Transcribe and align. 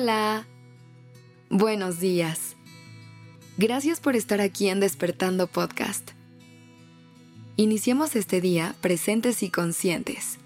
Hola. 0.00 0.46
Buenos 1.50 1.98
días. 1.98 2.54
Gracias 3.56 3.98
por 3.98 4.14
estar 4.14 4.40
aquí 4.40 4.68
en 4.68 4.78
Despertando 4.78 5.48
Podcast. 5.48 6.12
Iniciemos 7.56 8.14
este 8.14 8.40
día 8.40 8.76
presentes 8.80 9.42
y 9.42 9.50
conscientes. 9.50 10.38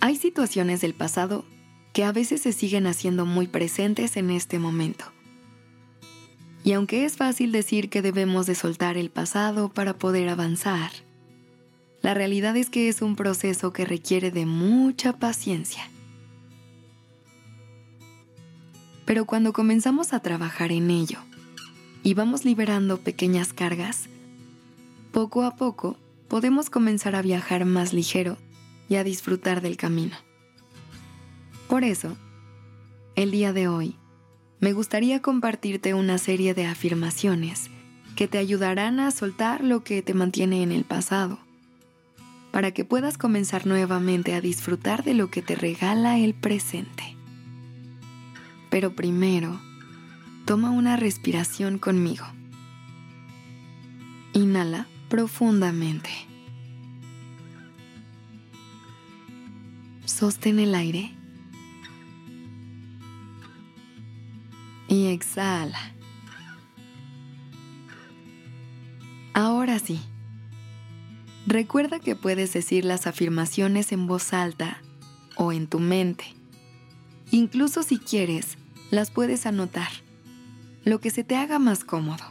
Hay 0.00 0.16
situaciones 0.16 0.80
del 0.80 0.94
pasado 0.94 1.44
que 1.92 2.04
a 2.04 2.12
veces 2.12 2.40
se 2.40 2.52
siguen 2.54 2.86
haciendo 2.86 3.26
muy 3.26 3.46
presentes 3.46 4.16
en 4.16 4.30
este 4.30 4.58
momento. 4.58 5.04
Y 6.64 6.72
aunque 6.72 7.04
es 7.04 7.18
fácil 7.18 7.52
decir 7.52 7.90
que 7.90 8.00
debemos 8.00 8.46
de 8.46 8.54
soltar 8.54 8.96
el 8.96 9.10
pasado 9.10 9.68
para 9.68 9.98
poder 9.98 10.30
avanzar, 10.30 10.90
la 12.00 12.14
realidad 12.14 12.56
es 12.56 12.70
que 12.70 12.88
es 12.88 13.02
un 13.02 13.14
proceso 13.14 13.74
que 13.74 13.84
requiere 13.84 14.30
de 14.30 14.46
mucha 14.46 15.12
paciencia. 15.12 15.90
Pero 19.08 19.24
cuando 19.24 19.54
comenzamos 19.54 20.12
a 20.12 20.20
trabajar 20.20 20.70
en 20.70 20.90
ello 20.90 21.18
y 22.02 22.12
vamos 22.12 22.44
liberando 22.44 22.98
pequeñas 22.98 23.54
cargas, 23.54 24.06
poco 25.12 25.44
a 25.44 25.56
poco 25.56 25.96
podemos 26.28 26.68
comenzar 26.68 27.14
a 27.14 27.22
viajar 27.22 27.64
más 27.64 27.94
ligero 27.94 28.36
y 28.86 28.96
a 28.96 29.04
disfrutar 29.04 29.62
del 29.62 29.78
camino. 29.78 30.14
Por 31.68 31.84
eso, 31.84 32.18
el 33.16 33.30
día 33.30 33.54
de 33.54 33.66
hoy, 33.66 33.96
me 34.60 34.74
gustaría 34.74 35.22
compartirte 35.22 35.94
una 35.94 36.18
serie 36.18 36.52
de 36.52 36.66
afirmaciones 36.66 37.70
que 38.14 38.28
te 38.28 38.36
ayudarán 38.36 39.00
a 39.00 39.10
soltar 39.10 39.64
lo 39.64 39.84
que 39.84 40.02
te 40.02 40.12
mantiene 40.12 40.62
en 40.62 40.70
el 40.70 40.84
pasado 40.84 41.38
para 42.52 42.72
que 42.72 42.84
puedas 42.84 43.16
comenzar 43.16 43.66
nuevamente 43.66 44.34
a 44.34 44.42
disfrutar 44.42 45.02
de 45.02 45.14
lo 45.14 45.30
que 45.30 45.40
te 45.40 45.54
regala 45.54 46.18
el 46.18 46.34
presente. 46.34 47.17
Pero 48.78 48.94
primero, 48.94 49.60
toma 50.44 50.70
una 50.70 50.96
respiración 50.96 51.80
conmigo. 51.80 52.24
Inhala 54.34 54.86
profundamente. 55.08 56.08
Sostén 60.04 60.60
el 60.60 60.76
aire. 60.76 61.12
Y 64.86 65.06
exhala. 65.06 65.92
Ahora 69.34 69.80
sí 69.80 70.00
Recuerda 71.48 71.98
que 71.98 72.14
puedes 72.14 72.52
decir 72.52 72.84
las 72.84 73.08
afirmaciones 73.08 73.90
en 73.90 74.06
voz 74.06 74.32
alta 74.32 74.80
o 75.34 75.50
en 75.50 75.66
tu 75.66 75.80
mente. 75.80 76.38
Incluso 77.30 77.82
si 77.82 77.98
quieres, 77.98 78.56
las 78.90 79.10
puedes 79.10 79.46
anotar, 79.46 79.90
lo 80.84 81.00
que 81.00 81.10
se 81.10 81.24
te 81.24 81.36
haga 81.36 81.58
más 81.58 81.84
cómodo. 81.84 82.24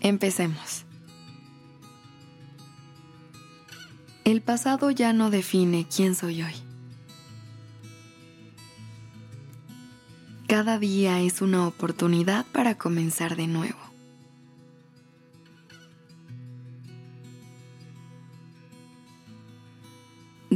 Empecemos. 0.00 0.84
El 4.24 4.42
pasado 4.42 4.90
ya 4.90 5.12
no 5.12 5.30
define 5.30 5.86
quién 5.94 6.14
soy 6.14 6.42
hoy. 6.42 6.54
Cada 10.46 10.78
día 10.78 11.20
es 11.20 11.42
una 11.42 11.66
oportunidad 11.66 12.44
para 12.46 12.76
comenzar 12.76 13.36
de 13.36 13.46
nuevo. 13.46 13.89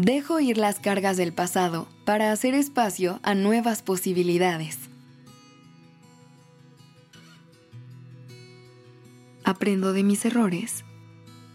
Dejo 0.04 0.38
ir 0.38 0.58
las 0.58 0.80
cargas 0.80 1.16
del 1.16 1.32
pasado 1.32 1.88
para 2.04 2.30
hacer 2.30 2.52
espacio 2.52 3.20
a 3.22 3.34
nuevas 3.34 3.80
posibilidades. 3.80 4.76
Aprendo 9.44 9.94
de 9.94 10.02
mis 10.02 10.26
errores, 10.26 10.84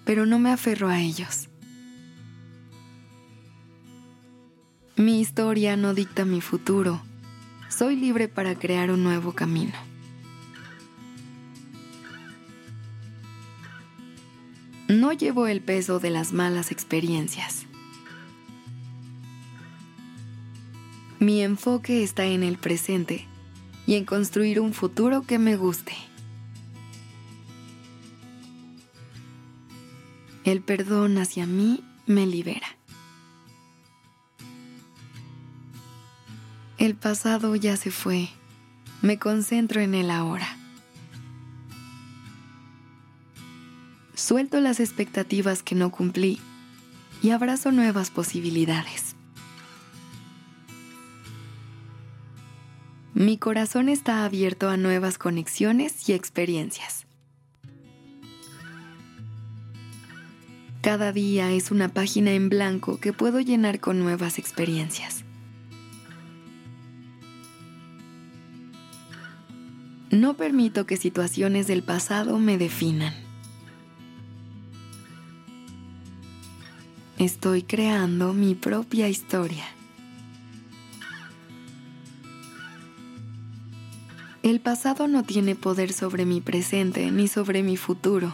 pero 0.03 0.25
no 0.25 0.39
me 0.39 0.49
aferro 0.49 0.87
a 0.87 0.99
ellos. 0.99 1.47
Mi 4.95 5.21
historia 5.21 5.77
no 5.77 5.93
dicta 5.93 6.25
mi 6.25 6.41
futuro. 6.41 7.03
Soy 7.69 7.97
libre 7.97 8.29
para 8.29 8.55
crear 8.55 8.89
un 8.89 9.03
nuevo 9.03 9.33
camino. 9.33 9.75
No 14.87 15.13
llevo 15.13 15.45
el 15.45 15.61
peso 15.61 15.99
de 15.99 16.09
las 16.09 16.33
malas 16.33 16.71
experiencias. 16.71 17.68
Mi 21.19 21.41
enfoque 21.41 22.01
está 22.01 22.23
en 22.23 22.43
el 22.43 22.57
presente 22.57 23.27
y 23.85 23.95
en 23.95 24.05
construir 24.05 24.61
un 24.61 24.73
futuro 24.73 25.23
que 25.23 25.37
me 25.37 25.57
guste. 25.57 25.91
El 30.45 30.61
perdón 30.61 31.17
hacia 31.17 31.45
mí 31.45 31.83
me 32.07 32.25
libera. 32.25 32.77
El 36.77 36.95
pasado 36.95 37.53
ya 37.57 37.75
se 37.75 37.91
fue. 37.91 38.29
Me 39.01 39.19
concentro 39.19 39.81
en 39.81 39.95
el 39.95 40.11
ahora. 40.11 40.47
Suelto 44.15 44.61
las 44.61 44.79
expectativas 44.79 45.63
que 45.63 45.75
no 45.75 45.91
cumplí 45.91 46.39
y 47.21 47.31
abrazo 47.31 47.73
nuevas 47.73 48.09
posibilidades. 48.09 49.18
Mi 53.19 53.37
corazón 53.37 53.89
está 53.89 54.23
abierto 54.23 54.69
a 54.69 54.77
nuevas 54.77 55.17
conexiones 55.17 56.07
y 56.07 56.13
experiencias. 56.13 57.05
Cada 60.79 61.11
día 61.11 61.51
es 61.51 61.69
una 61.69 61.89
página 61.89 62.31
en 62.31 62.47
blanco 62.47 62.97
que 63.01 63.11
puedo 63.11 63.41
llenar 63.41 63.81
con 63.81 63.99
nuevas 63.99 64.39
experiencias. 64.39 65.25
No 70.11 70.37
permito 70.37 70.85
que 70.85 70.95
situaciones 70.95 71.67
del 71.67 71.83
pasado 71.83 72.39
me 72.39 72.57
definan. 72.57 73.13
Estoy 77.17 77.63
creando 77.63 78.31
mi 78.31 78.55
propia 78.55 79.09
historia. 79.09 79.65
El 84.41 84.61
pasado 84.61 85.09
no 85.09 85.23
tiene 85.23 85.55
poder 85.55 85.91
sobre 85.91 86.25
mi 86.25 86.39
presente 86.39 87.11
ni 87.11 87.27
sobre 87.27 87.61
mi 87.61 87.75
futuro. 87.75 88.33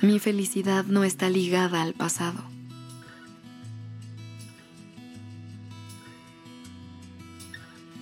Mi 0.00 0.18
felicidad 0.18 0.86
no 0.86 1.04
está 1.04 1.28
ligada 1.28 1.82
al 1.82 1.92
pasado. 1.92 2.42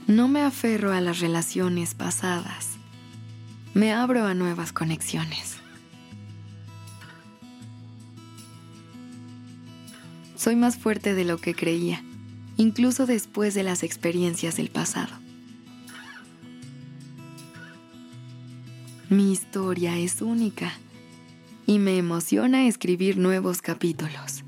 No 0.06 0.28
me 0.28 0.42
aferro 0.42 0.92
a 0.92 1.00
las 1.00 1.18
relaciones 1.18 1.94
pasadas. 1.94 2.70
Me 3.72 3.92
abro 3.92 4.26
a 4.26 4.34
nuevas 4.34 4.72
conexiones. 4.72 5.56
Soy 10.36 10.54
más 10.54 10.76
fuerte 10.76 11.14
de 11.14 11.24
lo 11.24 11.38
que 11.38 11.54
creía 11.54 12.04
incluso 12.56 13.06
después 13.06 13.54
de 13.54 13.62
las 13.62 13.82
experiencias 13.82 14.56
del 14.56 14.70
pasado. 14.70 15.12
Mi 19.10 19.32
historia 19.32 19.98
es 19.98 20.22
única 20.22 20.72
y 21.66 21.78
me 21.78 21.98
emociona 21.98 22.66
escribir 22.66 23.16
nuevos 23.16 23.62
capítulos. 23.62 24.44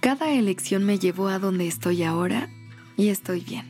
Cada 0.00 0.30
elección 0.30 0.84
me 0.84 0.98
llevó 0.98 1.28
a 1.28 1.38
donde 1.38 1.66
estoy 1.66 2.04
ahora 2.04 2.48
y 2.96 3.08
estoy 3.08 3.40
bien. 3.40 3.66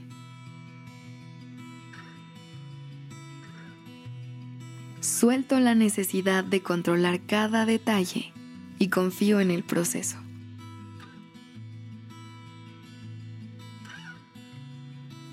Suelto 5.00 5.58
la 5.60 5.74
necesidad 5.74 6.44
de 6.44 6.60
controlar 6.62 7.20
cada 7.26 7.64
detalle 7.64 8.32
y 8.78 8.88
confío 8.88 9.40
en 9.40 9.50
el 9.50 9.62
proceso. 9.62 10.18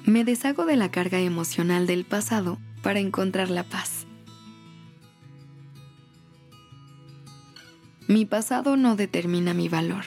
Me 0.05 0.23
deshago 0.25 0.65
de 0.65 0.75
la 0.75 0.91
carga 0.91 1.19
emocional 1.19 1.87
del 1.87 2.03
pasado 2.05 2.59
para 2.81 2.99
encontrar 2.99 3.49
la 3.49 3.63
paz. 3.63 4.05
Mi 8.07 8.25
pasado 8.25 8.75
no 8.75 8.95
determina 8.95 9.53
mi 9.53 9.69
valor. 9.69 10.05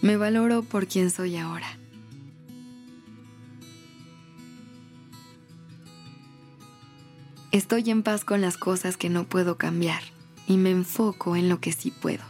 Me 0.00 0.16
valoro 0.16 0.62
por 0.62 0.86
quien 0.86 1.10
soy 1.10 1.36
ahora. 1.36 1.78
Estoy 7.52 7.90
en 7.90 8.02
paz 8.02 8.24
con 8.24 8.40
las 8.40 8.56
cosas 8.56 8.96
que 8.96 9.10
no 9.10 9.24
puedo 9.24 9.58
cambiar 9.58 10.02
y 10.48 10.56
me 10.56 10.70
enfoco 10.70 11.36
en 11.36 11.48
lo 11.50 11.60
que 11.60 11.72
sí 11.72 11.90
puedo. 11.92 12.24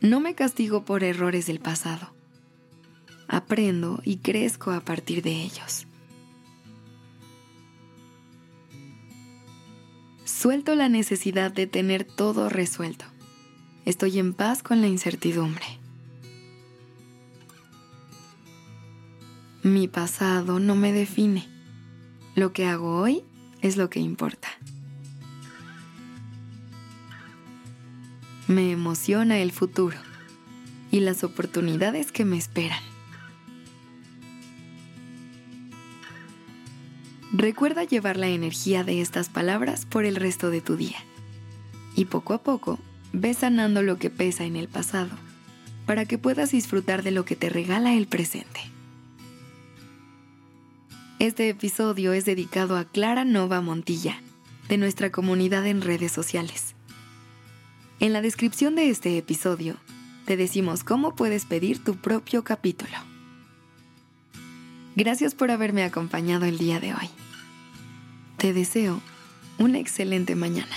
No 0.00 0.20
me 0.20 0.34
castigo 0.34 0.84
por 0.84 1.02
errores 1.02 1.46
del 1.46 1.58
pasado. 1.58 2.12
Aprendo 3.26 4.00
y 4.04 4.18
crezco 4.18 4.70
a 4.70 4.80
partir 4.80 5.22
de 5.22 5.32
ellos. 5.32 5.86
Suelto 10.24 10.74
la 10.74 10.88
necesidad 10.88 11.50
de 11.50 11.66
tener 11.66 12.04
todo 12.04 12.48
resuelto. 12.48 13.06
Estoy 13.86 14.18
en 14.18 14.34
paz 14.34 14.62
con 14.62 14.82
la 14.82 14.86
incertidumbre. 14.86 15.64
Mi 19.62 19.88
pasado 19.88 20.60
no 20.60 20.76
me 20.76 20.92
define. 20.92 21.57
Lo 22.38 22.52
que 22.52 22.66
hago 22.66 23.00
hoy 23.00 23.24
es 23.62 23.76
lo 23.76 23.90
que 23.90 23.98
importa. 23.98 24.46
Me 28.46 28.70
emociona 28.70 29.40
el 29.40 29.50
futuro 29.50 29.96
y 30.92 31.00
las 31.00 31.24
oportunidades 31.24 32.12
que 32.12 32.24
me 32.24 32.38
esperan. 32.38 32.78
Recuerda 37.32 37.82
llevar 37.82 38.16
la 38.16 38.28
energía 38.28 38.84
de 38.84 39.00
estas 39.00 39.28
palabras 39.28 39.84
por 39.84 40.04
el 40.04 40.14
resto 40.14 40.50
de 40.50 40.60
tu 40.60 40.76
día. 40.76 40.98
Y 41.96 42.04
poco 42.04 42.34
a 42.34 42.44
poco, 42.44 42.78
ve 43.12 43.34
sanando 43.34 43.82
lo 43.82 43.98
que 43.98 44.10
pesa 44.10 44.44
en 44.44 44.54
el 44.54 44.68
pasado, 44.68 45.10
para 45.86 46.04
que 46.04 46.18
puedas 46.18 46.52
disfrutar 46.52 47.02
de 47.02 47.10
lo 47.10 47.24
que 47.24 47.34
te 47.34 47.48
regala 47.48 47.94
el 47.94 48.06
presente. 48.06 48.77
Este 51.20 51.48
episodio 51.48 52.12
es 52.12 52.24
dedicado 52.26 52.76
a 52.76 52.84
Clara 52.84 53.24
Nova 53.24 53.60
Montilla, 53.60 54.22
de 54.68 54.78
nuestra 54.78 55.10
comunidad 55.10 55.66
en 55.66 55.82
redes 55.82 56.12
sociales. 56.12 56.76
En 57.98 58.12
la 58.12 58.22
descripción 58.22 58.76
de 58.76 58.88
este 58.88 59.18
episodio, 59.18 59.76
te 60.26 60.36
decimos 60.36 60.84
cómo 60.84 61.16
puedes 61.16 61.44
pedir 61.44 61.82
tu 61.82 61.96
propio 61.96 62.44
capítulo. 62.44 62.96
Gracias 64.94 65.34
por 65.34 65.50
haberme 65.50 65.82
acompañado 65.82 66.44
el 66.44 66.56
día 66.56 66.78
de 66.78 66.94
hoy. 66.94 67.10
Te 68.36 68.52
deseo 68.52 69.00
una 69.58 69.80
excelente 69.80 70.36
mañana. 70.36 70.76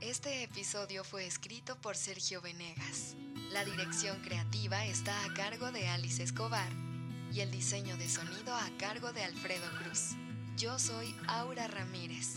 Este 0.00 0.42
episodio 0.42 1.04
fue 1.04 1.28
escrito 1.28 1.76
por 1.80 1.96
Sergio 1.96 2.40
Venegas. 2.40 3.14
La 3.52 3.66
dirección 3.66 4.18
creativa 4.20 4.86
está 4.86 5.12
a 5.26 5.34
cargo 5.34 5.70
de 5.72 5.86
Alice 5.86 6.22
Escobar 6.22 6.72
y 7.34 7.40
el 7.40 7.50
diseño 7.50 7.98
de 7.98 8.08
sonido 8.08 8.54
a 8.54 8.70
cargo 8.78 9.12
de 9.12 9.22
Alfredo 9.24 9.66
Cruz. 9.78 10.16
Yo 10.56 10.78
soy 10.78 11.14
Aura 11.28 11.68
Ramírez. 11.68 12.36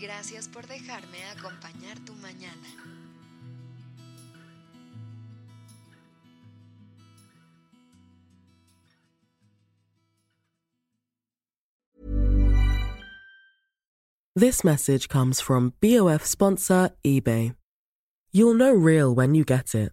Gracias 0.00 0.48
por 0.48 0.66
dejarme 0.66 1.22
acompañar 1.36 1.98
tu 2.06 2.14
mañana. 2.14 2.66
This 14.34 14.64
message 14.64 15.08
comes 15.08 15.42
from 15.42 15.74
BOF 15.82 16.24
sponsor 16.24 16.90
eBay. 17.04 17.54
You'll 18.32 18.54
know 18.54 18.72
real 18.72 19.14
when 19.14 19.34
you 19.34 19.44
get 19.44 19.74
it. 19.74 19.92